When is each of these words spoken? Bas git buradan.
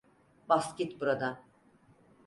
Bas 0.49 0.75
git 0.77 1.01
buradan. 1.01 1.39